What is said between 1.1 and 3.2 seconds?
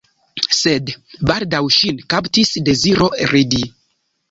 baldaŭ ŝin kaptis deziro